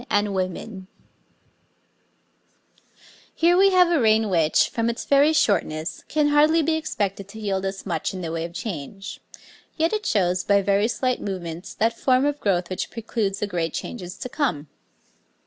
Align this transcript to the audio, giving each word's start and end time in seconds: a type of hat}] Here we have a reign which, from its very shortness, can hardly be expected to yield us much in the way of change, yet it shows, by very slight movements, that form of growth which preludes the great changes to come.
a 0.01 0.03
type 0.09 0.25
of 0.25 0.57
hat}] 0.57 0.69
Here 3.35 3.55
we 3.55 3.69
have 3.69 3.91
a 3.91 3.99
reign 4.01 4.31
which, 4.31 4.67
from 4.69 4.89
its 4.89 5.05
very 5.05 5.31
shortness, 5.31 6.03
can 6.07 6.29
hardly 6.29 6.63
be 6.63 6.73
expected 6.75 7.27
to 7.27 7.39
yield 7.39 7.67
us 7.67 7.85
much 7.85 8.11
in 8.11 8.21
the 8.21 8.31
way 8.31 8.43
of 8.43 8.53
change, 8.53 9.19
yet 9.77 9.93
it 9.93 10.07
shows, 10.07 10.43
by 10.43 10.63
very 10.63 10.87
slight 10.87 11.21
movements, 11.21 11.75
that 11.75 11.95
form 11.95 12.25
of 12.25 12.39
growth 12.39 12.71
which 12.71 12.89
preludes 12.89 13.41
the 13.41 13.45
great 13.45 13.75
changes 13.75 14.17
to 14.17 14.27
come. 14.27 14.69